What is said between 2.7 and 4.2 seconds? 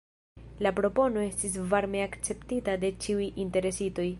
de ĉiuj interesitoj.